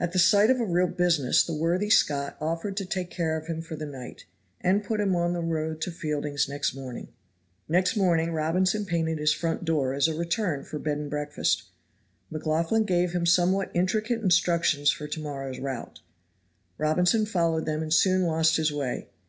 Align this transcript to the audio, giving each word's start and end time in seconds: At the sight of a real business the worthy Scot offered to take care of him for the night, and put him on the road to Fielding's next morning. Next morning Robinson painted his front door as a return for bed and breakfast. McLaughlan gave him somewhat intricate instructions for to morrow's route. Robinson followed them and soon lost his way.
At 0.00 0.10
the 0.12 0.18
sight 0.18 0.50
of 0.50 0.58
a 0.58 0.64
real 0.64 0.88
business 0.88 1.44
the 1.44 1.54
worthy 1.54 1.90
Scot 1.90 2.36
offered 2.40 2.76
to 2.76 2.84
take 2.84 3.08
care 3.08 3.36
of 3.38 3.46
him 3.46 3.62
for 3.62 3.76
the 3.76 3.86
night, 3.86 4.24
and 4.60 4.82
put 4.82 4.98
him 5.00 5.14
on 5.14 5.32
the 5.32 5.40
road 5.40 5.80
to 5.82 5.92
Fielding's 5.92 6.48
next 6.48 6.74
morning. 6.74 7.06
Next 7.68 7.96
morning 7.96 8.32
Robinson 8.32 8.84
painted 8.84 9.18
his 9.18 9.32
front 9.32 9.64
door 9.64 9.94
as 9.94 10.08
a 10.08 10.14
return 10.16 10.64
for 10.64 10.80
bed 10.80 10.98
and 10.98 11.08
breakfast. 11.08 11.66
McLaughlan 12.32 12.82
gave 12.82 13.12
him 13.12 13.26
somewhat 13.26 13.70
intricate 13.72 14.20
instructions 14.20 14.90
for 14.90 15.06
to 15.06 15.20
morrow's 15.20 15.60
route. 15.60 16.00
Robinson 16.76 17.24
followed 17.24 17.64
them 17.64 17.80
and 17.80 17.94
soon 17.94 18.24
lost 18.26 18.56
his 18.56 18.72
way. 18.72 19.06